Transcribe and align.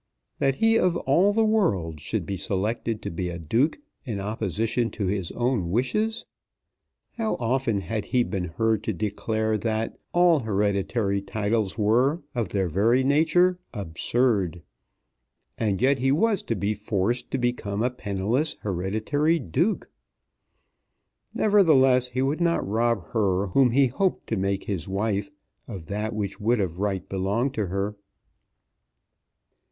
That 0.39 0.55
he 0.55 0.79
of 0.79 0.97
all 0.97 1.31
the 1.31 1.45
world 1.45 1.99
should 1.99 2.25
be 2.25 2.35
selected 2.35 3.03
to 3.03 3.11
be 3.11 3.29
a 3.29 3.37
Duke 3.37 3.77
in 4.03 4.19
opposition 4.19 4.89
to 4.89 5.05
his 5.05 5.31
own 5.33 5.69
wishes! 5.69 6.25
How 7.17 7.35
often 7.35 7.81
had 7.81 8.05
he 8.05 8.23
been 8.23 8.45
heard 8.45 8.83
to 8.85 8.93
declare 8.93 9.59
that 9.59 9.99
all 10.11 10.39
hereditary 10.39 11.21
titles 11.21 11.77
were, 11.77 12.23
of 12.33 12.49
their 12.49 12.67
very 12.67 13.03
nature, 13.03 13.59
absurd! 13.75 14.63
And 15.55 15.79
yet 15.79 15.99
he 15.99 16.11
was 16.11 16.41
to 16.49 16.55
be 16.55 16.73
forced 16.73 17.29
to 17.29 17.37
become 17.37 17.83
a 17.83 17.91
penniless 17.91 18.55
hereditary 18.61 19.37
Duke! 19.37 19.87
Nevertheless 21.35 22.07
he 22.07 22.23
would 22.23 22.41
not 22.41 22.67
rob 22.67 23.09
her 23.11 23.49
whom 23.49 23.69
he 23.69 23.85
hoped 23.85 24.25
to 24.29 24.35
make 24.35 24.63
his 24.63 24.87
wife 24.87 25.29
of 25.67 25.85
that 25.85 26.15
which 26.15 26.39
would 26.39 26.59
of 26.59 26.79
right 26.79 27.07
belong 27.07 27.51
to 27.51 27.67
her. 27.67 27.95